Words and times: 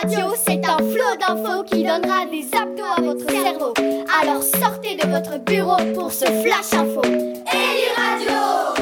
Radio, 0.00 0.32
c'est 0.46 0.64
un 0.64 0.76
flot 0.76 1.16
d'infos 1.18 1.64
qui 1.64 1.82
donnera 1.82 2.24
des 2.26 2.46
abdos 2.56 2.84
à 2.96 3.00
votre 3.00 3.28
cerveau. 3.28 3.74
Alors 4.20 4.42
sortez 4.42 4.94
de 4.94 5.08
votre 5.08 5.38
bureau 5.38 5.76
pour 5.94 6.12
ce 6.12 6.24
flash 6.24 6.72
info. 6.72 7.02
Eli 7.02 7.88
Radio 7.96 8.76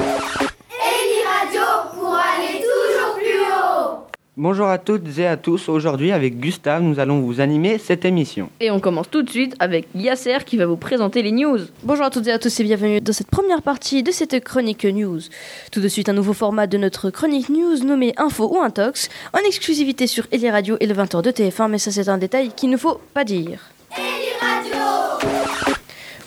Eli 0.70 1.22
Radio 1.24 1.62
pour 1.94 2.14
aller 2.14 2.60
toujours 2.60 3.14
plus 3.14 3.40
haut 3.50 4.06
Bonjour 4.38 4.66
à 4.66 4.76
toutes 4.76 5.18
et 5.18 5.26
à 5.26 5.38
tous. 5.38 5.70
Aujourd'hui, 5.70 6.12
avec 6.12 6.38
Gustave, 6.38 6.82
nous 6.82 7.00
allons 7.00 7.20
vous 7.20 7.40
animer 7.40 7.78
cette 7.78 8.04
émission. 8.04 8.50
Et 8.60 8.70
on 8.70 8.80
commence 8.80 9.08
tout 9.08 9.22
de 9.22 9.30
suite 9.30 9.56
avec 9.60 9.88
Yasser 9.94 10.44
qui 10.44 10.58
va 10.58 10.66
vous 10.66 10.76
présenter 10.76 11.22
les 11.22 11.32
news. 11.32 11.60
Bonjour 11.84 12.04
à 12.04 12.10
toutes 12.10 12.26
et 12.26 12.32
à 12.32 12.38
tous 12.38 12.60
et 12.60 12.62
bienvenue 12.62 13.00
dans 13.00 13.14
cette 13.14 13.30
première 13.30 13.62
partie 13.62 14.02
de 14.02 14.10
cette 14.10 14.44
chronique 14.44 14.84
news. 14.84 15.20
Tout 15.72 15.80
de 15.80 15.88
suite 15.88 16.10
un 16.10 16.12
nouveau 16.12 16.34
format 16.34 16.66
de 16.66 16.76
notre 16.76 17.08
chronique 17.08 17.48
news 17.48 17.82
nommé 17.82 18.12
Info 18.18 18.46
ou 18.54 18.60
Intox, 18.60 19.08
en 19.32 19.38
exclusivité 19.38 20.06
sur 20.06 20.26
Eli 20.30 20.50
Radio 20.50 20.76
et 20.80 20.86
le 20.86 20.92
20h 20.92 21.22
de 21.22 21.30
TF1, 21.30 21.70
mais 21.70 21.78
ça 21.78 21.90
c'est 21.90 22.10
un 22.10 22.18
détail 22.18 22.50
qu'il 22.54 22.68
ne 22.68 22.76
faut 22.76 23.00
pas 23.14 23.24
dire. 23.24 23.60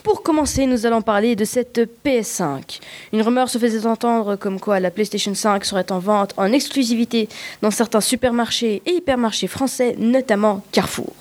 Pour 0.03 0.23
commencer, 0.23 0.65
nous 0.65 0.85
allons 0.85 1.01
parler 1.01 1.35
de 1.35 1.43
cette 1.43 1.81
PS5. 2.05 2.79
Une 3.11 3.21
rumeur 3.21 3.49
se 3.49 3.57
faisait 3.57 3.85
entendre 3.85 4.37
comme 4.37 4.59
quoi 4.59 4.79
la 4.79 4.91
PlayStation 4.91 5.35
5 5.35 5.65
serait 5.65 5.91
en 5.91 5.99
vente 5.99 6.33
en 6.37 6.51
exclusivité 6.51 7.27
dans 7.61 7.71
certains 7.71 8.01
supermarchés 8.01 8.81
et 8.85 8.91
hypermarchés 8.91 9.47
français, 9.47 9.95
notamment 9.97 10.63
Carrefour. 10.71 11.13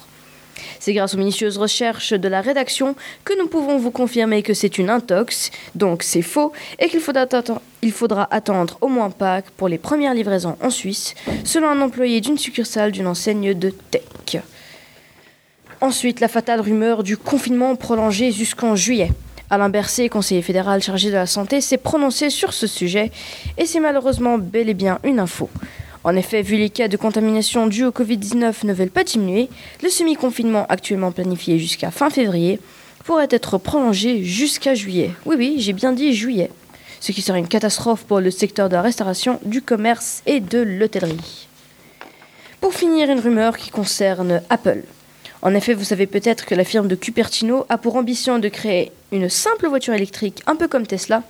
C'est 0.80 0.92
grâce 0.92 1.14
aux 1.14 1.18
minutieuses 1.18 1.58
recherches 1.58 2.12
de 2.12 2.28
la 2.28 2.40
rédaction 2.40 2.94
que 3.24 3.36
nous 3.38 3.48
pouvons 3.48 3.78
vous 3.78 3.90
confirmer 3.90 4.42
que 4.42 4.54
c'est 4.54 4.78
une 4.78 4.90
intox, 4.90 5.50
donc 5.74 6.02
c'est 6.02 6.22
faux, 6.22 6.52
et 6.78 6.88
qu'il 6.88 7.00
faudra 7.00 8.28
attendre 8.30 8.78
au 8.80 8.88
moins 8.88 9.10
Pâques 9.10 9.50
pour 9.56 9.68
les 9.68 9.78
premières 9.78 10.14
livraisons 10.14 10.56
en 10.62 10.70
Suisse, 10.70 11.14
selon 11.44 11.68
un 11.68 11.80
employé 11.80 12.20
d'une 12.20 12.38
succursale 12.38 12.92
d'une 12.92 13.06
enseigne 13.06 13.54
de 13.54 13.70
tech. 13.90 14.42
Ensuite, 15.80 16.18
la 16.18 16.26
fatale 16.26 16.60
rumeur 16.60 17.04
du 17.04 17.16
confinement 17.16 17.76
prolongé 17.76 18.32
jusqu'en 18.32 18.74
juillet. 18.74 19.12
Alain 19.48 19.68
Berset, 19.68 20.08
conseiller 20.08 20.42
fédéral 20.42 20.82
chargé 20.82 21.08
de 21.08 21.14
la 21.14 21.26
santé, 21.26 21.60
s'est 21.60 21.78
prononcé 21.78 22.30
sur 22.30 22.52
ce 22.52 22.66
sujet 22.66 23.12
et 23.56 23.64
c'est 23.64 23.78
malheureusement 23.78 24.38
bel 24.38 24.68
et 24.68 24.74
bien 24.74 24.98
une 25.04 25.20
info. 25.20 25.48
En 26.02 26.16
effet, 26.16 26.42
vu 26.42 26.56
les 26.56 26.68
cas 26.68 26.88
de 26.88 26.96
contamination 26.96 27.68
dus 27.68 27.84
au 27.84 27.90
Covid-19 27.92 28.66
ne 28.66 28.72
veulent 28.72 28.90
pas 28.90 29.04
diminuer, 29.04 29.48
le 29.82 29.88
semi-confinement 29.88 30.66
actuellement 30.68 31.12
planifié 31.12 31.60
jusqu'à 31.60 31.92
fin 31.92 32.10
février 32.10 32.58
pourrait 33.04 33.28
être 33.30 33.56
prolongé 33.56 34.24
jusqu'à 34.24 34.74
juillet. 34.74 35.12
Oui, 35.26 35.36
oui, 35.38 35.56
j'ai 35.58 35.72
bien 35.74 35.92
dit 35.92 36.12
juillet. 36.12 36.50
Ce 36.98 37.12
qui 37.12 37.22
serait 37.22 37.38
une 37.38 37.46
catastrophe 37.46 38.02
pour 38.02 38.18
le 38.18 38.32
secteur 38.32 38.68
de 38.68 38.74
la 38.74 38.82
restauration, 38.82 39.38
du 39.44 39.62
commerce 39.62 40.22
et 40.26 40.40
de 40.40 40.58
l'hôtellerie. 40.58 41.46
Pour 42.60 42.74
finir, 42.74 43.08
une 43.10 43.20
rumeur 43.20 43.56
qui 43.56 43.70
concerne 43.70 44.42
Apple. 44.50 44.82
En 45.42 45.54
effet, 45.54 45.74
vous 45.74 45.84
savez 45.84 46.06
peut-être 46.06 46.46
que 46.46 46.54
la 46.54 46.64
firme 46.64 46.88
de 46.88 46.96
Cupertino 46.96 47.64
a 47.68 47.78
pour 47.78 47.96
ambition 47.96 48.38
de 48.38 48.48
créer 48.48 48.90
une 49.12 49.28
simple 49.28 49.68
voiture 49.68 49.94
électrique, 49.94 50.42
un 50.46 50.56
peu 50.56 50.66
comme 50.66 50.86
Tesla, 50.86 51.22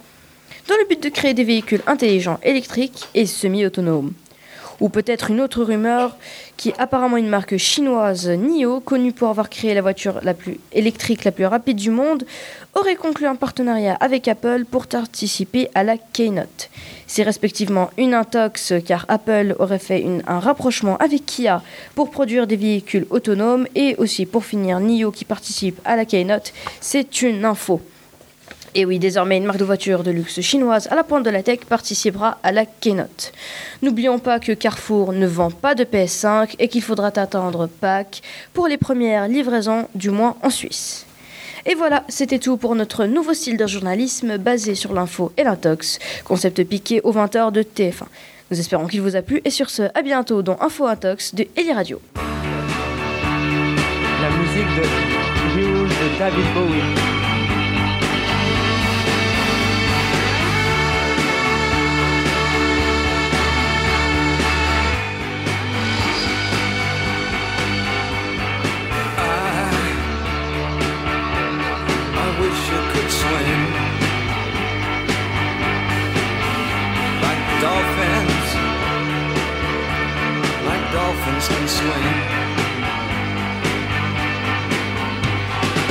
dans 0.67 0.77
le 0.77 0.89
but 0.89 1.03
de 1.03 1.09
créer 1.09 1.35
des 1.35 1.45
véhicules 1.45 1.83
intelligents 1.87 2.41
électriques 2.43 3.09
et 3.15 3.27
semi-autonomes. 3.27 4.13
Ou 4.81 4.89
peut-être 4.89 5.31
une 5.31 5.41
autre 5.41 5.65
rumeur 5.65 6.17
qui 6.57 6.73
apparemment 6.79 7.17
une 7.17 7.29
marque 7.29 7.57
chinoise 7.57 8.29
NIO, 8.29 8.81
connue 8.81 9.13
pour 9.13 9.29
avoir 9.29 9.51
créé 9.51 9.75
la 9.75 9.83
voiture 9.83 10.21
la 10.23 10.35
plus 10.35 10.59
électrique 10.73 11.25
la 11.25 11.33
plus 11.33 11.47
rapide 11.47 11.77
du 11.77 11.91
monde, 11.91 12.25
aurait 12.75 12.97
conclu 12.97 13.27
un 13.27 13.35
partenariat 13.35 13.95
avec 13.95 14.29
Apple 14.29 14.65
pour 14.71 14.87
participer 14.87 15.69
à 15.75 15.83
la 15.83 15.97
Keynote. 15.97 16.71
C'est 17.07 17.23
respectivement 17.23 17.91
une 17.97 18.15
intox 18.15 18.75
car 18.85 19.05
Apple 19.09 19.57
aurait 19.59 19.79
fait 19.79 20.05
un 20.27 20.39
rapprochement 20.39 20.97
avec 20.99 21.27
Kia 21.27 21.63
pour 21.95 22.11
produire 22.11 22.47
des 22.47 22.57
véhicules 22.57 23.07
autonomes 23.11 23.67
et 23.75 23.97
aussi 23.97 24.27
pour 24.27 24.45
finir 24.45 24.79
NIO 24.79 25.11
qui 25.11 25.25
participe 25.25 25.81
à 25.85 25.97
la 25.97 26.05
Keynote. 26.05 26.53
C'est 26.81 27.23
une 27.23 27.45
info. 27.45 27.81
Et 28.75 28.85
oui, 28.85 28.99
désormais, 28.99 29.39
une 29.39 29.45
marque 29.45 29.59
de 29.59 29.65
voiture 29.65 30.03
de 30.03 30.11
luxe 30.11 30.41
chinoise 30.41 30.89
à 30.91 30.95
la 30.95 31.05
pointe 31.05 31.25
de 31.25 31.31
la 31.31 31.43
tech 31.43 31.61
participera 31.61 32.39
à 32.43 32.53
la 32.53 32.67
Keynote. 32.67 33.33
N'oublions 33.83 34.19
pas 34.19 34.39
que 34.41 34.53
Carrefour 34.53 35.13
ne 35.13 35.27
vend 35.27 35.51
pas 35.51 35.75
de 35.75 35.85
PS5 35.85 36.55
et 36.59 36.69
qu'il 36.69 36.83
faudra 36.83 37.09
attendre 37.09 37.67
Pâques 37.67 38.23
pour 38.53 38.69
les 38.69 38.77
premières 38.77 39.29
livraisons, 39.29 39.89
du 39.95 40.11
moins 40.11 40.37
en 40.43 40.51
Suisse. 40.51 41.07
Et 41.67 41.75
voilà, 41.75 42.05
c'était 42.09 42.39
tout 42.39 42.57
pour 42.57 42.75
notre 42.75 43.05
nouveau 43.05 43.35
style 43.35 43.57
de 43.57 43.67
journalisme 43.67 44.39
basé 44.39 44.75
sur 44.75 44.93
l'info 44.93 45.33
et 45.37 45.45
l'intox, 45.45 45.99
concept 46.25 46.63
piqué 46.65 47.01
aux 47.03 47.13
20h 47.13 47.53
de 47.53 47.63
TF1. 47.63 48.05
Nous 48.51 48.59
espérons 48.59 48.87
qu'il 48.87 49.03
vous 49.03 49.17
a 49.17 49.23
plu 49.23 49.43
et 49.45 49.51
sur 49.51 49.69
ce, 49.69 49.83
à 49.95 50.03
bientôt 50.03 50.43
dans 50.43 50.57
Info 50.61 50.87
Intox 50.87 51.35
de 51.35 51.47
Eli 51.57 51.73
Radio. 51.73 52.01
La 54.21 54.31
musique 54.31 54.67
de 54.77 54.83
de 55.59 56.19
David 56.19 56.45
Bowie. 56.55 57.18
Dolphins, 77.61 78.49
like 80.69 80.85
dolphins 80.93 81.47
can 81.49 81.67
swim. 81.69 82.17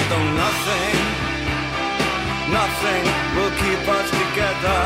Though 0.10 0.30
nothing, 0.44 0.98
nothing 2.60 3.04
will 3.36 3.54
keep 3.64 3.84
us 3.98 4.08
together. 4.22 4.80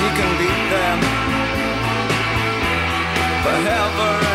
We 0.00 0.08
can 0.18 0.30
beat 0.40 0.62
them 0.74 0.98
forever 3.44 4.31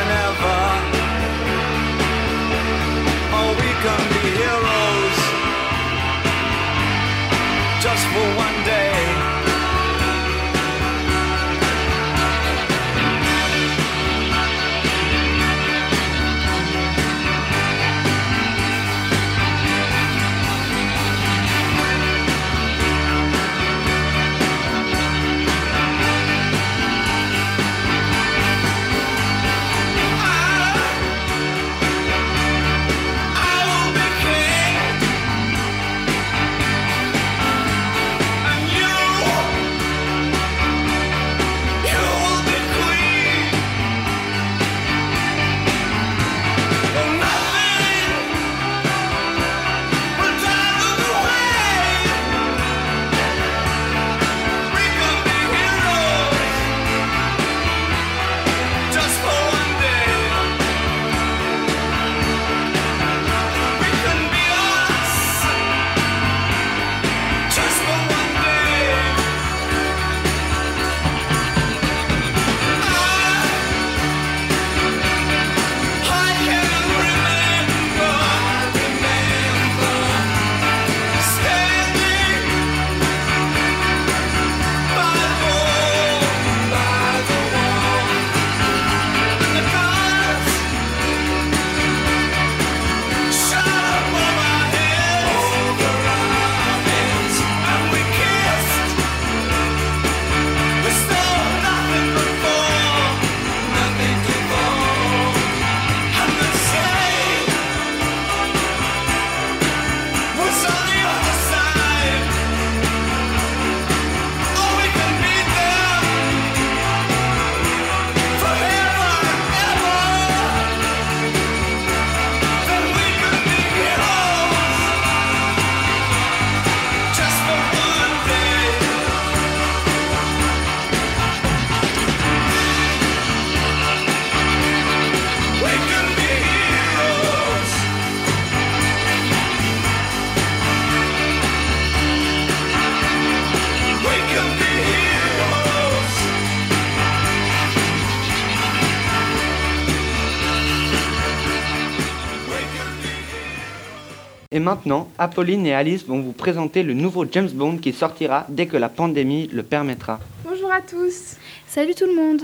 Et 154.57 154.59
maintenant, 154.59 155.07
Apolline 155.19 155.67
et 155.67 155.75
Alice 155.75 156.07
vont 156.07 156.19
vous 156.19 156.31
présenter 156.31 156.81
le 156.81 156.95
nouveau 156.95 157.27
James 157.31 157.51
Bond 157.53 157.77
qui 157.77 157.93
sortira 157.93 158.47
dès 158.49 158.65
que 158.65 158.75
la 158.75 158.89
pandémie 158.89 159.47
le 159.53 159.61
permettra. 159.61 160.19
Bonjour 160.43 160.71
à 160.71 160.81
tous. 160.81 161.35
Salut 161.67 161.93
tout 161.93 162.07
le 162.07 162.15
monde. 162.15 162.41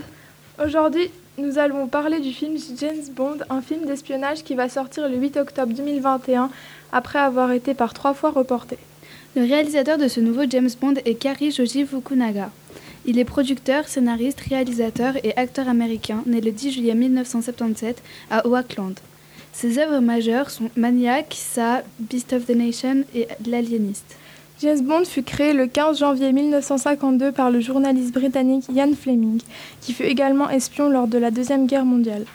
Aujourd'hui, 0.64 1.10
nous 1.40 1.58
allons 1.58 1.88
parler 1.88 2.20
du 2.20 2.32
film 2.32 2.56
James 2.78 3.02
Bond, 3.16 3.40
un 3.50 3.62
film 3.62 3.88
d'espionnage 3.88 4.44
qui 4.44 4.54
va 4.54 4.70
sortir 4.70 5.10
le 5.10 5.18
8 5.18 5.38
octobre 5.38 5.74
2021 5.74 6.52
après 6.92 7.18
avoir 7.18 7.52
été 7.52 7.74
par 7.74 7.96
trois 7.96 8.14
fois 8.14 8.30
reporté. 8.30 8.78
Le 9.36 9.42
réalisateur 9.42 9.98
de 9.98 10.08
ce 10.08 10.20
nouveau 10.20 10.44
James 10.48 10.70
Bond 10.80 10.94
est 11.06 11.16
Kari 11.16 11.50
Joji 11.50 11.84
Fukunaga. 11.84 12.52
Il 13.08 13.18
est 13.18 13.26
producteur, 13.26 13.88
scénariste, 13.88 14.42
réalisateur 14.42 15.16
et 15.24 15.36
acteur 15.36 15.68
américain, 15.68 16.22
né 16.28 16.42
le 16.42 16.52
10 16.52 16.74
juillet 16.74 16.94
1977 16.94 18.04
à 18.30 18.46
Oakland. 18.46 19.00
Ses 19.54 19.78
œuvres 19.78 20.00
majeures 20.00 20.50
sont 20.50 20.70
Maniac, 20.76 21.36
Sa, 21.38 21.84
Beast 22.00 22.34
of 22.34 22.48
the 22.48 22.56
Nation 22.56 23.04
et 23.16 23.28
L'Aliéniste. 23.46 24.18
James 24.62 24.82
Bond 24.82 25.06
fut 25.06 25.24
créé 25.24 25.54
le 25.54 25.68
15 25.68 26.00
janvier 26.00 26.34
1952 26.34 27.32
par 27.32 27.52
le 27.52 27.60
journaliste 27.60 28.14
britannique 28.14 28.66
Ian 28.74 28.92
Fleming, 29.00 29.40
qui 29.80 29.94
fut 29.94 30.04
également 30.04 30.50
espion 30.50 30.90
lors 30.90 31.08
de 31.08 31.18
la 31.18 31.32
Deuxième 31.32 31.68
Guerre 31.68 31.86
mondiale. 31.86 32.26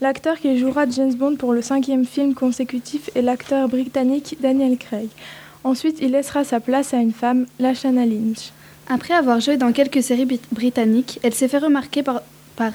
L'acteur 0.00 0.38
qui 0.38 0.58
jouera 0.58 0.88
James 0.88 1.14
Bond 1.14 1.36
pour 1.36 1.52
le 1.52 1.60
cinquième 1.60 2.06
film 2.06 2.34
consécutif 2.34 3.10
est 3.14 3.22
l'acteur 3.22 3.68
britannique 3.68 4.36
Daniel 4.40 4.78
Craig. 4.78 5.08
Ensuite, 5.64 5.98
il 6.00 6.12
laissera 6.12 6.44
sa 6.44 6.60
place 6.60 6.94
à 6.94 6.98
une 6.98 7.12
femme, 7.12 7.46
Lashana 7.58 8.06
Lynch. 8.06 8.52
Après 8.88 9.14
avoir 9.14 9.40
joué 9.40 9.56
dans 9.56 9.72
quelques 9.72 10.02
séries 10.02 10.40
britanniques, 10.52 11.18
elle 11.22 11.34
s'est 11.34 11.48
fait 11.48 11.58
remarquer 11.58 12.02
par, 12.02 12.22
par, 12.56 12.72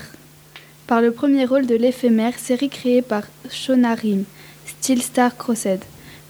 par 0.87 1.01
le 1.01 1.11
premier 1.11 1.45
rôle 1.45 1.65
de 1.65 1.75
l'éphémère 1.75 2.37
série 2.37 2.69
créée 2.69 3.01
par 3.01 3.23
Shona 3.49 3.95
Rhimes, 3.95 4.25
Steel 4.65 5.01
Star 5.01 5.35
Crossed. 5.35 5.79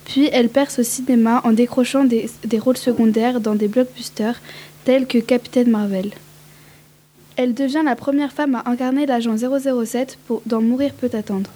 Puis 0.06 0.30
elle 0.32 0.50
perce 0.50 0.80
au 0.80 0.84
cinéma 0.84 1.42
en 1.44 1.52
décrochant 1.52 2.06
des, 2.06 2.30
rôles 2.60 2.78
secondaires 2.78 3.42
dans 3.42 3.56
des 3.56 3.68
blockbusters 3.68 4.40
tels 4.86 5.08
que 5.08 5.18
Captain 5.18 5.66
Marvel. 5.66 6.12
Elle 7.38 7.54
devient 7.54 7.82
la 7.84 7.96
première 7.96 8.32
femme 8.32 8.56
à 8.56 8.70
incarner 8.70 9.06
l'agent 9.06 9.36
007 9.36 10.18
pour, 10.28 10.42
dans 10.46 10.62
Mourir 10.62 10.94
peut 10.94 11.10
attendre. 11.14 11.50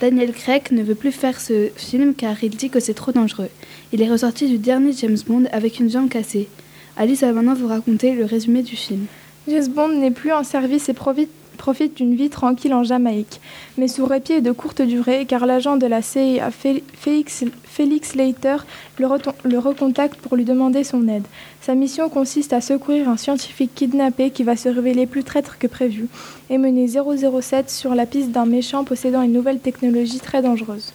Daniel 0.00 0.32
Craig 0.32 0.72
ne 0.72 0.82
veut 0.82 0.94
plus 0.94 1.12
faire 1.12 1.40
ce 1.40 1.68
film 1.76 2.14
car 2.14 2.42
il 2.42 2.56
dit 2.56 2.70
que 2.70 2.80
c'est 2.80 2.94
trop 2.94 3.12
dangereux. 3.12 3.50
Il 3.92 4.02
est 4.02 4.10
ressorti 4.10 4.48
du 4.48 4.58
dernier 4.58 4.92
James 4.92 5.18
Bond 5.26 5.44
avec 5.52 5.78
une 5.78 5.90
jambe 5.90 6.08
cassée. 6.08 6.48
Alice 6.96 7.20
va 7.20 7.32
maintenant 7.32 7.54
vous 7.54 7.68
raconter 7.68 8.14
le 8.14 8.24
résumé 8.24 8.62
du 8.62 8.76
film. 8.76 9.06
James 9.46 9.68
Bond 9.68 10.00
n'est 10.00 10.10
plus 10.10 10.32
en 10.32 10.42
service 10.42 10.88
et 10.88 10.94
profite, 10.94 11.30
profite 11.60 11.98
d'une 11.98 12.14
vie 12.14 12.30
tranquille 12.30 12.72
en 12.72 12.84
Jamaïque, 12.84 13.38
mais 13.76 13.86
sous 13.86 14.06
répit 14.06 14.40
de 14.40 14.50
courte 14.50 14.80
durée 14.80 15.26
car 15.26 15.44
l'agent 15.44 15.76
de 15.76 15.86
la 15.86 16.00
CIA 16.00 16.50
Félix, 16.50 17.44
Félix 17.64 18.14
Leiter 18.14 18.56
le, 18.98 19.06
le 19.44 19.58
recontacte 19.58 20.18
pour 20.20 20.36
lui 20.36 20.44
demander 20.44 20.84
son 20.84 21.06
aide. 21.06 21.26
Sa 21.60 21.74
mission 21.74 22.08
consiste 22.08 22.54
à 22.54 22.62
secourir 22.62 23.10
un 23.10 23.18
scientifique 23.18 23.74
kidnappé 23.74 24.30
qui 24.30 24.42
va 24.42 24.56
se 24.56 24.70
révéler 24.70 25.06
plus 25.06 25.22
traître 25.22 25.58
que 25.58 25.66
prévu 25.66 26.08
et 26.48 26.56
mener 26.56 26.88
007 26.88 27.68
sur 27.68 27.94
la 27.94 28.06
piste 28.06 28.30
d'un 28.30 28.46
méchant 28.46 28.84
possédant 28.84 29.20
une 29.20 29.34
nouvelle 29.34 29.60
technologie 29.60 30.18
très 30.18 30.40
dangereuse. 30.40 30.94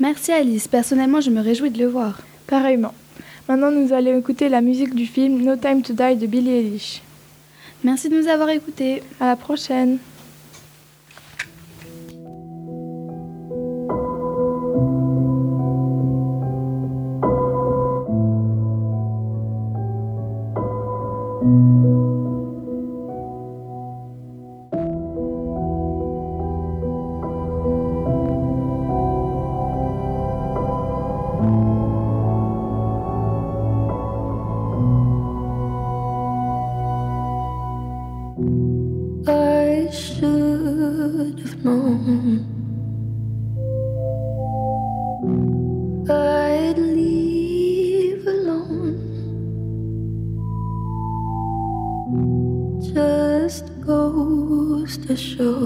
Merci 0.00 0.32
Alice, 0.32 0.66
personnellement 0.66 1.20
je 1.20 1.30
me 1.30 1.42
réjouis 1.42 1.70
de 1.70 1.78
le 1.78 1.88
voir. 1.88 2.22
Pareillement. 2.46 2.94
Maintenant, 3.48 3.70
nous 3.70 3.92
allons 3.92 4.18
écouter 4.18 4.48
la 4.48 4.62
musique 4.62 4.94
du 4.94 5.04
film 5.06 5.42
No 5.42 5.56
Time 5.56 5.82
to 5.82 5.92
Die 5.92 6.16
de 6.16 6.26
Billie 6.26 6.54
Eilish. 6.54 7.02
Merci 7.82 8.08
de 8.08 8.20
nous 8.20 8.28
avoir 8.28 8.50
écoutés. 8.50 9.02
À 9.20 9.26
la 9.26 9.36
prochaine. 9.36 9.98
I 39.26 39.88
should 39.92 41.38
have 41.40 41.64
known 41.64 42.46
I'd 46.08 46.78
leave 46.78 48.26
alone. 48.26 48.96
Just 52.94 53.66
goes 53.82 54.96
to 55.06 55.16
show 55.16 55.60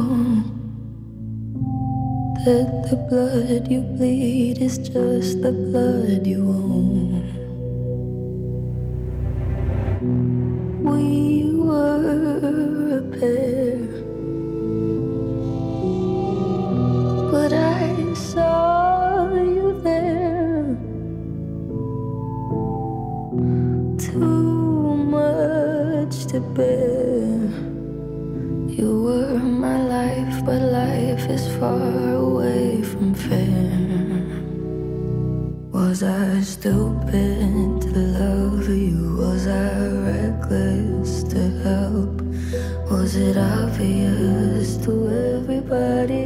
that 2.45 2.89
the 2.91 2.97
blood 3.09 3.71
you 3.71 3.83
bleed 3.83 4.59
is 4.59 4.79
just 4.79 5.43
the 5.43 5.53
blood 5.53 6.27
you 6.27 6.43
own. 6.43 7.04
Was 35.95 36.03
I 36.03 36.41
stupid 36.41 37.83
to 37.83 37.99
love 38.19 38.69
you? 38.69 39.15
Was 39.17 39.47
I 39.47 39.87
reckless 40.09 41.23
to 41.23 41.39
help? 41.63 42.21
Was 42.91 43.15
it 43.15 43.37
obvious 43.37 44.77
to 44.79 44.93
everybody 45.37 46.24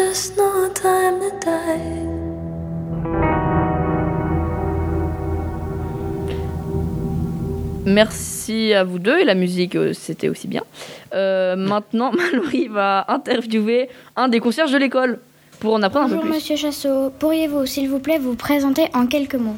just 0.00 0.36
no 0.36 0.68
time 0.72 1.18
to 1.20 1.30
die. 1.44 2.08
Merci 7.84 8.72
à 8.72 8.84
vous 8.84 8.98
deux 8.98 9.18
et 9.18 9.24
la 9.24 9.34
musique 9.34 9.74
euh, 9.74 9.92
c'était 9.92 10.28
aussi 10.28 10.48
bien. 10.48 10.62
Euh, 11.12 11.56
maintenant, 11.56 12.12
Mallory 12.16 12.68
va 12.68 13.04
interviewer 13.08 13.88
un 14.16 14.28
des 14.28 14.40
concierges 14.40 14.72
de 14.72 14.78
l'école 14.78 15.18
pour 15.58 15.74
en 15.74 15.82
apprendre 15.82 16.06
un 16.06 16.08
Bonjour 16.08 16.22
peu 16.22 16.28
plus. 16.28 16.36
Monsieur 16.36 16.56
Chassot, 16.56 17.10
pourriez-vous 17.18 17.66
s'il 17.66 17.90
vous 17.90 17.98
plaît 17.98 18.18
vous 18.18 18.36
présenter 18.36 18.86
en 18.94 19.06
quelques 19.06 19.34
mots? 19.34 19.56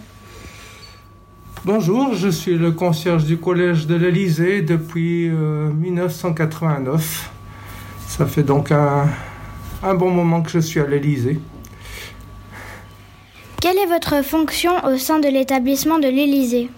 Bonjour, 1.65 2.15
je 2.15 2.29
suis 2.29 2.57
le 2.57 2.73
concierge 2.73 3.25
du 3.25 3.37
collège 3.37 3.87
de 3.87 3.95
l'Elysée 3.95 4.63
depuis 4.63 5.29
euh, 5.29 5.69
1989. 5.69 7.31
Ça 8.09 8.27
fait 8.27 8.43
donc 8.43 8.73
un, 8.73 9.07
un 9.83 9.95
bon 9.95 10.11
moment 10.11 10.43
que 10.43 10.51
je 10.51 10.59
suis 10.59 10.81
à 10.81 10.87
l'Elysée. 10.87 11.39
Quelle 13.61 13.79
est 13.79 13.87
votre 13.87 14.25
fonction 14.25 14.73
au 14.85 14.97
sein 14.97 15.19
de 15.21 15.29
l'établissement 15.29 15.99
de 15.99 16.09
l'Élysée? 16.09 16.69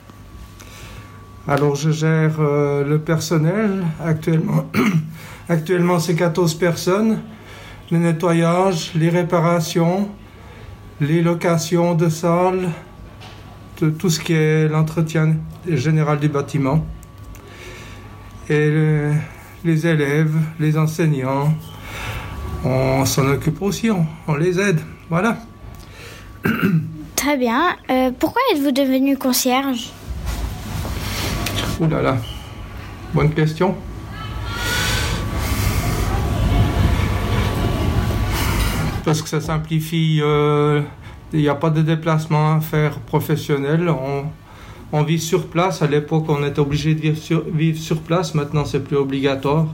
Alors 1.46 1.76
je 1.76 1.90
gère 1.90 2.36
euh, 2.40 2.84
le 2.84 2.98
personnel 2.98 3.84
actuellement. 4.02 4.64
actuellement 5.48 5.98
c'est 5.98 6.14
14 6.14 6.54
personnes. 6.54 7.20
Le 7.90 7.98
nettoyage, 7.98 8.92
les 8.94 9.10
réparations, 9.10 10.08
les 11.00 11.20
locations 11.20 11.94
de 11.94 12.08
salles, 12.08 12.70
de 13.80 13.90
tout 13.90 14.08
ce 14.08 14.20
qui 14.20 14.32
est 14.32 14.68
l'entretien 14.68 15.36
général 15.68 16.18
du 16.18 16.28
bâtiment. 16.28 16.84
Et 18.48 18.70
le- 18.70 19.12
les 19.64 19.86
élèves, 19.86 20.34
les 20.60 20.76
enseignants, 20.78 21.54
on 22.64 23.04
s'en 23.04 23.26
occupe 23.26 23.60
aussi, 23.62 23.90
on, 23.90 24.06
on 24.26 24.34
les 24.34 24.58
aide. 24.60 24.80
Voilà. 25.10 25.38
Très 27.16 27.36
bien. 27.36 27.76
Euh, 27.90 28.10
pourquoi 28.18 28.42
êtes-vous 28.52 28.72
devenu 28.72 29.16
concierge? 29.16 29.90
Ouh 31.80 31.88
là 31.88 32.02
là. 32.02 32.16
Bonne 33.14 33.30
question. 33.32 33.74
Parce 39.04 39.20
que 39.22 39.28
ça 39.28 39.40
simplifie. 39.40 40.20
euh, 40.22 40.80
Il 41.32 41.40
n'y 41.40 41.48
a 41.48 41.54
pas 41.54 41.70
de 41.70 41.82
déplacement 41.82 42.54
à 42.56 42.60
faire 42.60 42.98
professionnel. 43.00 43.88
On, 43.88 44.24
on 44.92 45.02
vit 45.02 45.18
sur 45.20 45.46
place. 45.48 45.82
À 45.82 45.86
l'époque, 45.86 46.24
on 46.28 46.44
était 46.44 46.60
obligé 46.60 46.94
de 46.94 47.00
vivre 47.00 47.18
sur, 47.18 47.42
vivre 47.52 47.78
sur 47.78 48.00
place. 48.00 48.34
Maintenant, 48.34 48.64
c'est 48.64 48.82
plus 48.82 48.96
obligatoire. 48.96 49.66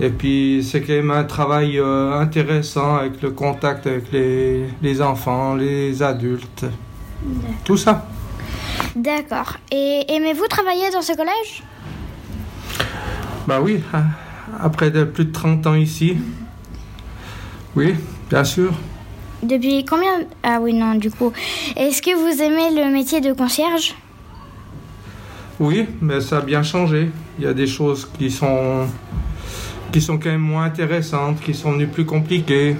Et 0.00 0.10
puis, 0.10 0.64
c'est 0.68 0.80
quand 0.82 0.92
même 0.92 1.10
un 1.10 1.24
travail 1.24 1.78
euh, 1.78 2.12
intéressant 2.12 2.96
avec 2.96 3.20
le 3.20 3.30
contact 3.30 3.86
avec 3.86 4.12
les, 4.12 4.64
les 4.80 5.02
enfants, 5.02 5.56
les 5.56 6.02
adultes. 6.02 6.66
Tout 7.64 7.76
ça. 7.76 8.06
D'accord. 8.94 9.56
Et 9.72 10.04
aimez-vous 10.08 10.46
travailler 10.46 10.90
dans 10.92 11.02
ce 11.02 11.14
collège? 11.16 11.62
Bah 13.48 13.60
oui, 13.60 13.80
hein, 13.92 14.04
après 14.60 14.90
de 14.90 15.04
plus 15.04 15.24
de 15.24 15.32
30 15.32 15.66
ans 15.66 15.74
ici. 15.74 16.16
Oui, 17.74 17.94
bien 18.30 18.44
sûr. 18.44 18.72
Depuis 19.42 19.84
combien 19.84 20.12
Ah 20.42 20.58
oui, 20.60 20.74
non, 20.74 20.94
du 20.94 21.10
coup. 21.10 21.32
Est-ce 21.76 22.02
que 22.02 22.14
vous 22.14 22.42
aimez 22.42 22.70
le 22.70 22.92
métier 22.92 23.20
de 23.20 23.32
concierge? 23.32 23.94
Oui, 25.60 25.86
mais 26.00 26.20
ça 26.20 26.38
a 26.38 26.40
bien 26.40 26.62
changé. 26.62 27.10
Il 27.38 27.44
y 27.44 27.48
a 27.48 27.54
des 27.54 27.66
choses 27.66 28.08
qui 28.18 28.30
sont 28.30 28.86
qui 29.92 30.00
sont 30.00 30.18
quand 30.18 30.30
même 30.30 30.40
moins 30.40 30.64
intéressantes, 30.64 31.40
qui 31.40 31.54
sont 31.54 31.72
devenues 31.72 31.86
plus 31.86 32.04
compliquées. 32.04 32.76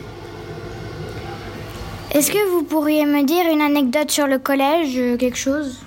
Est-ce 2.15 2.31
que 2.31 2.51
vous 2.51 2.63
pourriez 2.63 3.05
me 3.05 3.25
dire 3.25 3.45
une 3.53 3.61
anecdote 3.61 4.11
sur 4.11 4.27
le 4.27 4.39
collège, 4.39 4.95
euh, 4.97 5.17
quelque 5.17 5.37
chose? 5.37 5.83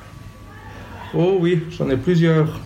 Oh 1.13 1.38
oui, 1.40 1.60
j'en 1.72 1.90
ai 1.90 1.98
plusieurs. 1.98 2.60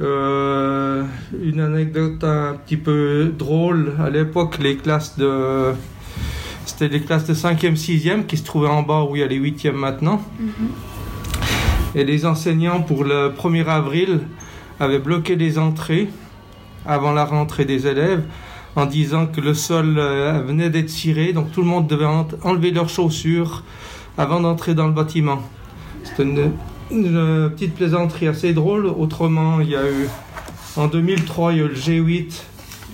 Euh, 0.00 1.04
une 1.42 1.60
anecdote 1.60 2.22
un 2.24 2.54
petit 2.54 2.76
peu 2.76 3.32
drôle. 3.36 3.94
À 4.00 4.08
l'époque, 4.08 4.58
les 4.58 4.76
classes 4.76 5.18
de... 5.18 5.72
C'était 6.64 6.88
les 6.88 7.00
classes 7.00 7.26
de 7.26 7.34
5e, 7.34 7.76
6e 7.76 8.24
qui 8.24 8.36
se 8.36 8.44
trouvaient 8.44 8.68
en 8.68 8.82
bas 8.82 9.04
où 9.08 9.16
il 9.16 9.20
y 9.20 9.22
a 9.22 9.26
les 9.26 9.38
8e 9.38 9.72
maintenant. 9.72 10.22
Et 11.94 12.04
les 12.04 12.24
enseignants, 12.24 12.80
pour 12.80 13.04
le 13.04 13.30
1er 13.30 13.66
avril, 13.66 14.20
avaient 14.80 14.98
bloqué 14.98 15.36
les 15.36 15.58
entrées 15.58 16.08
avant 16.86 17.12
la 17.12 17.24
rentrée 17.24 17.64
des 17.64 17.86
élèves 17.86 18.22
en 18.76 18.86
disant 18.86 19.26
que 19.26 19.40
le 19.40 19.54
sol 19.54 19.96
euh, 19.98 20.42
venait 20.46 20.68
d'être 20.70 20.90
ciré, 20.90 21.32
donc 21.32 21.52
tout 21.52 21.60
le 21.62 21.68
monde 21.68 21.86
devait 21.86 22.04
en- 22.06 22.26
enlever 22.42 22.70
leurs 22.72 22.88
chaussures 22.88 23.62
avant 24.18 24.40
d'entrer 24.40 24.74
dans 24.74 24.86
le 24.86 24.92
bâtiment. 24.92 25.40
C'était 26.02 26.24
une, 26.24 26.50
euh, 26.92 27.48
petite 27.50 27.74
plaisanterie 27.74 28.26
assez 28.28 28.52
drôle. 28.52 28.86
Autrement, 28.86 29.60
il 29.60 29.70
y 29.70 29.76
a 29.76 29.84
eu 29.88 30.08
en 30.76 30.88
2003, 30.88 31.52
il 31.52 31.58
y 31.58 31.60
a 31.62 31.64
eu 31.64 31.68
le 31.68 31.74
G8 31.74 32.32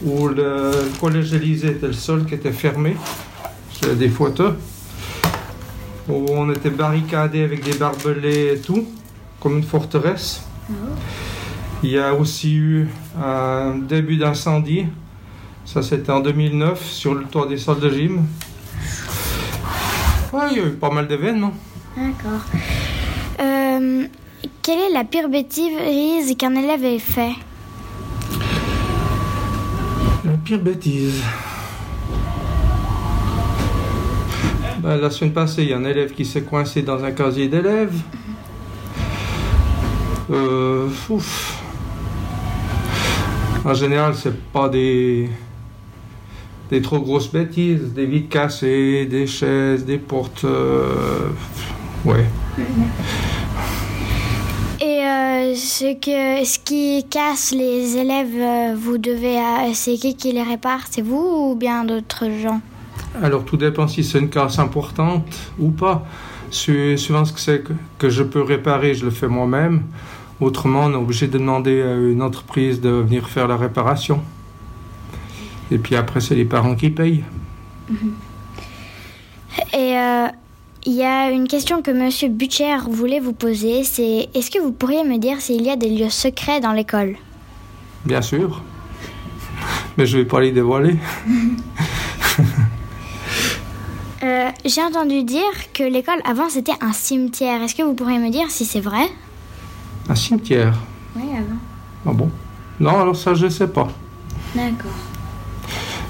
où 0.05 0.29
le, 0.29 0.71
collège 1.01 1.33
Élysée 1.35 1.69
était 1.69 1.87
le 1.87 1.93
seul 1.93 2.25
qui 2.27 2.35
était 2.35 2.53
fermé. 2.53 2.97
J'ai 3.83 3.95
des 3.95 4.09
photos 4.09 4.53
où 6.09 6.27
on 6.31 6.51
était 6.53 6.71
barricadé 6.71 7.43
avec 7.43 7.65
des 7.65 7.75
barbelés 7.75 8.55
et 8.55 8.59
tout, 8.61 8.85
comme 9.41 9.57
une 9.59 9.63
forteresse. 9.65 10.43
Il 11.83 11.91
y 11.91 11.99
a 11.99 12.13
aussi 12.15 12.57
eu 12.57 12.89
un 13.23 13.75
début 13.77 14.17
d'incendie. 14.17 14.87
Ça, 15.65 15.83
c'était 15.83 16.13
en 16.13 16.21
2009 16.21 16.85
sur 16.85 17.15
le 17.15 17.25
toit 17.25 17.47
des 17.47 17.57
salles 17.57 17.81
de 17.81 17.91
gym. 17.91 18.27
Ouais, 20.33 20.49
il 20.51 20.57
y 20.59 20.61
a 20.61 20.67
eu 20.67 20.73
pas 20.73 20.91
mal 20.91 21.09
d'événements. 21.09 21.55
D'accord. 21.97 22.41
Euh, 23.41 24.07
quelle 24.63 24.79
est 24.79 24.93
la 24.93 25.05
pire 25.05 25.29
bêtise 25.29 26.37
qu'un 26.37 26.55
élève 26.55 26.85
ait 26.85 26.99
fait? 26.99 27.33
La 30.25 30.33
pire 30.45 30.59
bêtise. 30.59 31.23
Ben, 34.81 34.97
la 34.97 35.11
semaine 35.11 35.33
passée, 35.33 35.63
il 35.63 35.71
y 35.71 35.73
a 35.73 35.79
un 35.79 35.85
élève 35.85 36.13
qui 36.13 36.25
s'est 36.25 36.43
coincé 36.43 36.83
dans 36.83 37.03
un 37.05 37.13
casier 37.13 37.49
d'élèves. 37.49 38.01
Euh, 40.31 40.89
ouf. 41.09 41.60
En 43.65 43.75
général, 43.75 44.15
c'est 44.15 44.35
pas 44.53 44.69
des, 44.69 45.29
des 46.71 46.81
trop 46.81 47.01
grosses 47.01 47.31
bêtises, 47.31 47.93
des 47.93 48.07
vitres 48.07 48.29
cassées, 48.31 49.07
des 49.07 49.27
chaises, 49.27 49.85
des 49.85 49.99
portes. 49.99 50.45
euh, 50.45 51.29
ouais. 52.05 52.25
Et 54.81 54.85
euh, 55.05 55.55
ce, 55.55 55.93
que, 55.95 56.45
ce 56.47 56.59
qui 56.59 57.05
casse 57.11 57.53
les 57.53 57.97
élèves, 57.99 58.29
euh, 58.35 58.75
vous 58.79 58.97
devez. 58.97 59.37
euh, 59.39 59.71
c'est 59.75 59.97
qui 59.97 60.17
qui 60.17 60.33
les 60.33 60.43
répare? 60.43 60.81
C'est 60.91 61.03
vous 61.03 61.51
ou 61.51 61.55
bien 61.55 61.85
d'autres 61.85 62.27
gens? 62.43 62.61
Alors 63.23 63.45
tout 63.45 63.57
dépend 63.59 63.87
si 63.89 64.03
c'est 64.05 64.21
une 64.21 64.31
casse 64.31 64.59
importante 64.59 65.37
ou 65.59 65.69
pas. 65.71 66.07
Su- 66.51 66.97
Suivant 66.97 67.25
ce 67.27 67.33
que 67.35 67.41
c'est 67.41 67.63
que, 67.63 67.73
que 67.99 68.09
je 68.09 68.23
peux 68.23 68.41
réparer, 68.43 68.95
je 68.95 69.05
le 69.05 69.11
fais 69.11 69.29
moi-même. 69.29 69.83
Autrement, 70.41 70.85
on 70.85 70.93
est 70.93 70.97
obligé 70.97 71.27
de 71.27 71.37
demander 71.39 71.83
à 71.83 71.95
une 71.95 72.23
entreprise 72.23 72.81
de 72.81 72.89
venir 72.89 73.29
faire 73.29 73.47
la 73.47 73.57
réparation. 73.57 74.23
Et 75.71 75.79
puis 75.79 75.97
après, 75.97 76.21
c'est 76.21 76.35
les 76.35 76.47
parents 76.47 76.75
qui 76.75 76.91
payent. 76.91 77.25
Et 79.75 79.97
euh, 79.99 80.29
il 80.87 80.95
y 80.95 81.03
a 81.03 81.31
une 81.31 81.47
question 81.47 81.83
que 81.83 81.91
Monsieur 81.91 82.29
Butcher 82.29 82.79
voulait 82.89 83.21
vous 83.21 83.33
poser 83.33 83.85
c'est 83.85 84.29
est-ce 84.35 84.51
que 84.51 84.59
vous 84.59 84.73
pourriez 84.73 85.05
me 85.05 85.19
dire 85.19 85.41
s'il 85.41 85.63
y 85.63 85.71
a 85.71 85.77
des 85.77 85.91
lieux 85.91 86.09
secrets 86.11 86.61
dans 86.61 86.73
l'école? 86.73 87.17
Bien 88.05 88.23
sûr. 88.23 88.63
Mais 89.99 90.07
je 90.07 90.19
vais 90.19 90.25
pas 90.25 90.41
les 90.41 90.53
dévoiler. 90.53 90.97
Euh, 94.23 94.51
J'ai 94.67 94.83
entendu 94.83 95.23
dire 95.25 95.73
que 95.73 95.83
l'école 95.83 96.21
avant 96.25 96.49
c'était 96.51 96.75
un 96.81 96.93
cimetière. 96.93 97.63
Est-ce 97.63 97.75
que 97.75 97.83
vous 97.83 97.95
pourriez 97.95 98.19
me 98.19 98.31
dire 98.31 98.51
si 98.51 98.65
c'est 98.65 98.81
vrai? 98.81 99.09
Un 100.11 100.15
cimetière. 100.17 100.77
Oui, 101.15 101.23
avant. 101.33 101.61
Ah 102.05 102.13
bon? 102.13 102.29
Non, 102.81 102.99
alors 103.01 103.15
ça, 103.15 103.33
je 103.35 103.49
sais 103.49 103.69
pas. 103.69 103.87
D'accord. 104.57 104.91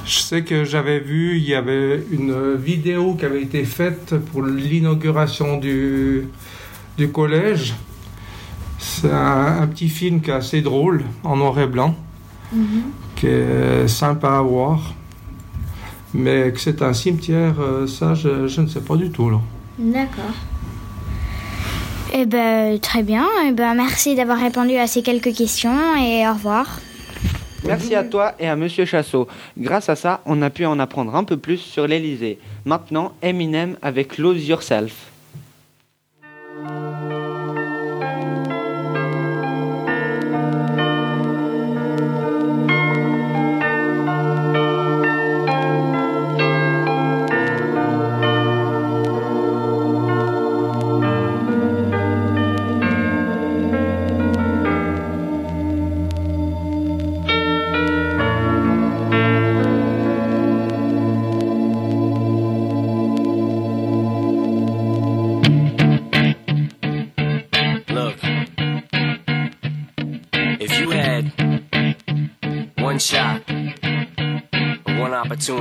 Je 0.07 0.19
sais 0.19 0.43
que 0.43 0.65
j'avais 0.65 1.01
vu, 1.01 1.37
il 1.37 1.45
y 1.45 1.55
avait 1.55 2.03
une 2.11 2.55
vidéo 2.55 3.15
qui 3.15 3.27
avait 3.27 3.43
été 3.43 3.63
faite 3.65 4.15
pour 4.17 4.43
l'inauguration 4.43 5.59
du, 5.59 6.27
du 6.97 7.11
collège. 7.11 7.75
C'est 8.79 9.13
un, 9.13 9.61
un 9.61 9.67
petit 9.67 9.91
film 9.91 10.23
qui 10.23 10.31
est 10.31 10.35
assez 10.35 10.63
drôle, 10.63 11.05
en 11.23 11.37
noir 11.37 11.59
et 11.61 11.67
blanc, 11.67 11.95
qui 13.17 13.27
est 13.27 13.87
sympa 13.87 14.39
à 14.39 14.41
voir. 14.41 14.95
Mais 16.15 16.51
que 16.53 16.59
c'est 16.59 16.81
un 16.81 16.95
cimetière, 16.95 17.61
euh, 17.61 17.87
ça, 17.87 18.15
je, 18.15 18.49
je 18.49 18.63
ne 18.63 18.67
sais 18.67 18.81
pas 18.81 18.97
du 18.97 19.11
tout. 19.11 19.31
D'accord. 19.79 20.35
Eh 22.13 22.27
ben, 22.27 22.79
très 22.81 23.03
bien. 23.03 23.27
Eh 23.47 23.53
ben, 23.53 23.75
merci 23.75 24.15
d'avoir 24.15 24.39
répondu 24.39 24.77
à 24.77 24.87
ces 24.87 25.03
quelques 25.03 25.35
questions 25.35 25.97
et 25.97 26.27
au 26.29 26.33
revoir. 26.33 26.81
Merci 27.65 27.95
à 27.95 28.05
toi 28.05 28.33
et 28.39 28.49
à 28.49 28.57
Monsieur 28.57 28.85
Chassot. 28.85 29.29
Grâce 29.59 29.89
à 29.89 29.97
ça, 29.97 30.23
on 30.25 30.41
a 30.43 30.51
pu 30.51 30.65
en 30.65 30.79
apprendre 30.79 31.15
un 31.15 31.25
peu 31.25 31.37
plus 31.37 31.59
sur 31.59 31.87
l'Elysée. 31.87 32.39
Maintenant, 32.65 33.13
Eminem 33.23 33.77
avec 33.83 34.19
Lose 34.19 34.49
Yourself. 34.49 35.10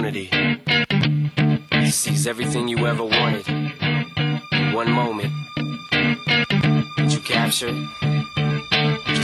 eternity. 0.09 0.29
He 1.71 1.91
sees 1.91 2.27
everything 2.27 2.67
you 2.67 2.85
ever 2.87 3.03
wanted 3.03 3.47
in 3.47 4.73
one 4.73 4.91
moment. 4.91 5.31
that 5.91 7.09
you 7.09 7.19
capture 7.19 7.69
it? 7.69 8.18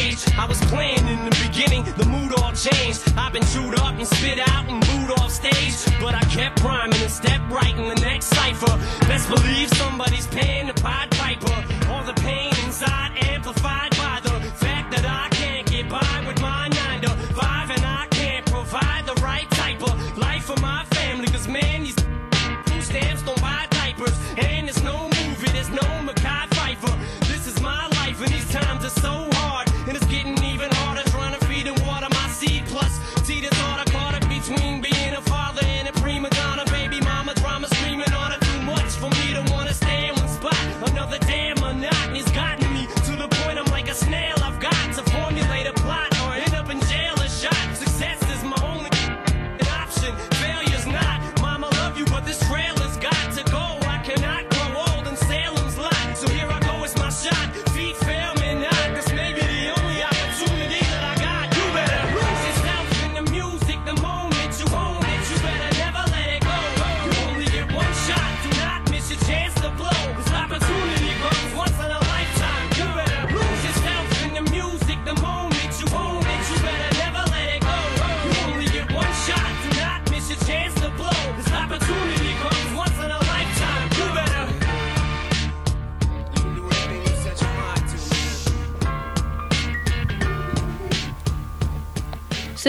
stage. 0.00 0.34
I 0.38 0.46
was 0.46 0.60
playing 0.72 1.06
in 1.06 1.24
the 1.24 1.36
beginning, 1.46 1.84
the 1.96 2.06
mood 2.06 2.32
all 2.38 2.52
changed. 2.52 3.02
I've 3.16 3.32
been 3.32 3.44
chewed 3.52 3.78
up 3.78 3.94
and 3.98 4.06
spit 4.06 4.38
out 4.38 4.68
and 4.68 4.80
booed 4.86 5.18
off 5.18 5.30
stage. 5.30 5.76
But 6.00 6.14
I 6.14 6.20
kept 6.36 6.62
rhyming 6.62 7.00
and 7.00 7.10
stepped 7.10 7.50
right 7.50 7.76
in 7.76 7.88
the 7.88 8.00
next 8.00 8.26
cipher. 8.26 8.76
Best 9.06 9.28
believe 9.28 9.68
somebody's 9.70 10.26
paying 10.26 10.66
the 10.66 10.74
Pied 10.74 11.10
Piper. 11.12 11.56
All 11.90 12.04
the 12.04 12.14
pain 12.14 12.52
inside 12.64 13.12
amplified. 13.24 13.99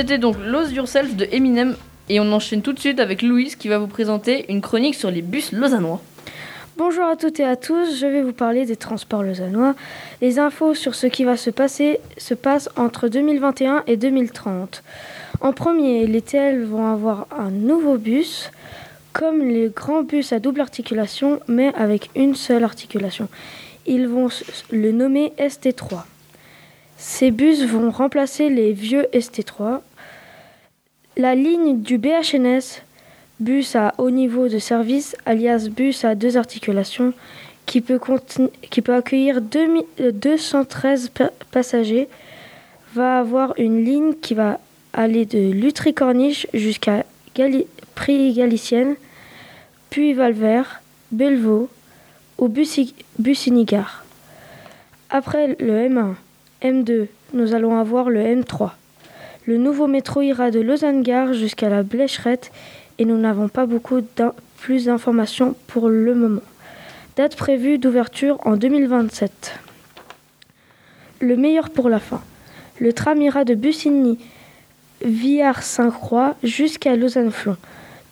C'était 0.02 0.18
donc 0.18 0.36
Lose 0.44 0.72
Yourself 0.74 1.16
de 1.16 1.28
Eminem 1.32 1.76
et 2.10 2.20
on 2.20 2.32
enchaîne 2.32 2.64
tout 2.64 2.74
de 2.74 2.80
suite 2.80 3.00
avec 3.00 3.22
Louise 3.22 3.56
qui 3.56 3.68
va 3.68 3.78
vous 3.78 3.86
présenter 3.86 4.52
une 4.52 4.60
chronique 4.60 4.96
sur 4.96 5.12
les 5.12 5.22
bus 5.22 5.52
lausannois. 5.52 6.02
Bonjour 6.76 7.06
à 7.06 7.16
toutes 7.16 7.40
et 7.40 7.44
à 7.44 7.56
tous, 7.56 8.00
je 8.00 8.08
vais 8.08 8.24
vous 8.24 8.34
parler 8.34 8.66
des 8.66 8.78
transports 8.78 9.22
lausannois. 9.22 9.76
Les 10.20 10.40
infos 10.40 10.74
sur 10.74 10.96
ce 10.96 11.06
qui 11.06 11.24
va 11.24 11.38
se 11.38 11.52
passer 11.52 12.00
se 12.18 12.34
passent 12.34 12.68
entre 12.78 13.10
2021 13.10 13.84
et 13.86 13.96
2030. 13.96 14.82
En 15.40 15.54
premier, 15.54 16.08
les 16.08 16.24
TL 16.24 16.64
vont 16.64 16.88
avoir 16.88 17.28
un 17.38 17.52
nouveau 17.52 18.00
bus, 18.00 18.50
comme 19.14 19.48
les 19.48 19.70
grands 19.70 20.02
bus 20.02 20.34
à 20.34 20.40
double 20.40 20.62
articulation, 20.62 21.42
mais 21.48 21.72
avec 21.76 22.10
une 22.16 22.34
seule 22.34 22.64
articulation. 22.64 23.30
Ils 23.86 24.08
vont 24.08 24.30
le 24.72 24.92
nommer 24.94 25.32
ST3. 25.38 26.06
Ces 26.98 27.32
bus 27.32 27.66
vont 27.66 27.90
remplacer 27.90 28.50
les 28.50 28.74
vieux 28.74 29.08
ST3 29.12 29.82
la 31.18 31.36
ligne 31.36 31.82
du 31.82 31.98
BHNS, 31.98 32.82
bus 33.40 33.76
à 33.76 33.94
haut 33.98 34.10
niveau 34.10 34.48
de 34.48 34.60
service, 34.60 35.16
alias 35.26 35.68
bus 35.70 36.06
à 36.06 36.16
deux 36.16 36.38
articulations, 36.38 37.14
qui 37.66 37.82
peut, 37.82 38.00
accueillir 38.94 39.42
2000 39.42 39.84
euh, 40.02 40.12
213 40.12 41.10
pa- 41.10 41.32
passagers, 41.52 42.08
va 42.94 43.20
avoir 43.20 43.54
une 43.58 43.84
ligne 43.86 44.14
qui 44.16 44.34
va 44.34 44.60
aller 44.94 45.26
de 45.26 45.52
Lutry-Corniche 45.52 46.48
jusqu'à 46.54 47.06
Gali- 47.36 47.68
Prix 47.96 48.34
Galicienne, 48.34 48.96
puis 49.90 50.14
Valvert, 50.14 50.82
Bellevaux 51.12 51.70
ou 52.38 52.48
Bussy-Gare. 52.48 54.06
Après 55.10 55.56
le 55.60 55.88
M1, 55.90 56.16
M2, 56.64 57.08
nous 57.34 57.54
allons 57.54 57.78
avoir 57.78 58.10
le 58.10 58.22
M3. 58.22 58.72
Le 59.48 59.58
nouveau 59.58 59.88
métro 59.88 60.22
ira 60.22 60.52
de 60.52 60.60
Lausanne-Gare 60.60 61.34
jusqu'à 61.34 61.68
la 61.68 61.82
Blécherette 61.82 62.52
et 63.00 63.06
nous 63.06 63.18
n'avons 63.18 63.50
pas 63.50 63.66
beaucoup 63.66 64.02
plus 64.60 64.86
d'informations 64.86 65.56
pour 65.66 65.90
le 65.90 66.14
moment. 66.14 66.42
Date 67.16 67.36
prévue 67.36 67.80
d'ouverture 67.80 68.38
en 68.46 68.56
2027. 68.56 69.60
Le 71.22 71.36
meilleur 71.36 71.72
pour 71.72 71.90
la 71.90 72.00
fin. 72.00 72.22
Le 72.80 72.94
tram 72.94 73.20
ira 73.20 73.44
de 73.44 73.56
Bussigny, 73.56 74.20
Villars-Saint-Croix 75.04 76.36
jusqu'à 76.44 76.96
Lausanne-Flon. 76.96 77.58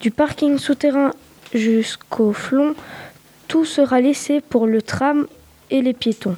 Du 0.00 0.10
parking 0.10 0.58
souterrain 0.58 1.12
jusqu'au 1.54 2.32
Flon, 2.32 2.74
tout 3.46 3.64
sera 3.64 4.00
laissé 4.00 4.40
pour 4.40 4.66
le 4.66 4.82
tram 4.82 5.28
et 5.70 5.80
les 5.80 5.92
piétons. 5.92 6.36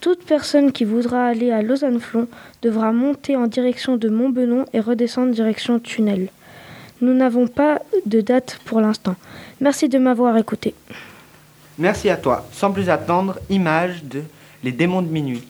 Toute 0.00 0.24
personne 0.24 0.72
qui 0.72 0.84
voudra 0.84 1.26
aller 1.26 1.50
à 1.50 1.62
Lausanne-Flon 1.62 2.28
devra 2.62 2.92
monter 2.92 3.36
en 3.36 3.46
direction 3.46 3.96
de 3.96 4.08
Montbenon 4.08 4.64
et 4.72 4.80
redescendre 4.80 5.32
direction 5.32 5.78
tunnel. 5.78 6.28
Nous 7.00 7.12
n'avons 7.12 7.46
pas 7.46 7.80
de 8.06 8.20
date 8.20 8.60
pour 8.64 8.80
l'instant. 8.80 9.16
Merci 9.60 9.88
de 9.88 9.98
m'avoir 9.98 10.36
écouté. 10.36 10.74
Merci 11.78 12.08
à 12.08 12.16
toi. 12.16 12.46
Sans 12.52 12.72
plus 12.72 12.88
attendre, 12.88 13.38
image 13.50 14.04
de 14.04 14.22
Les 14.64 14.72
démons 14.72 15.02
de 15.02 15.08
minuit. 15.08 15.44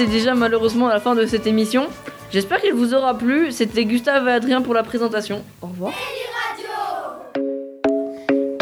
c'est 0.00 0.06
déjà 0.06 0.34
malheureusement 0.34 0.88
la 0.88 0.98
fin 0.98 1.14
de 1.14 1.26
cette 1.26 1.46
émission. 1.46 1.86
J'espère 2.32 2.62
qu'il 2.62 2.72
vous 2.72 2.94
aura 2.94 3.12
plu. 3.18 3.52
C'était 3.52 3.84
Gustave 3.84 4.26
et 4.28 4.32
Adrien 4.32 4.62
pour 4.62 4.72
la 4.72 4.82
présentation. 4.82 5.44
Au 5.60 5.66
revoir. 5.66 5.92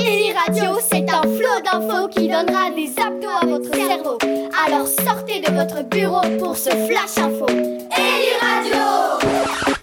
Eli 0.01 0.33
Radio, 0.33 0.81
c'est 0.81 1.09
un 1.09 1.23
flot 1.23 1.63
d'infos 1.65 2.09
qui 2.09 2.27
donnera 2.27 2.73
des 2.75 2.93
abdos 3.01 3.29
à 3.41 3.47
votre 3.47 3.73
cerveau. 3.73 4.19
Alors 4.67 4.89
sortez 4.89 5.39
de 5.39 5.53
votre 5.55 5.85
bureau 5.89 6.23
pour 6.41 6.57
ce 6.57 6.71
flash 6.71 7.19
info. 7.19 7.47
Eli 7.49 8.33
Radio 8.41 9.78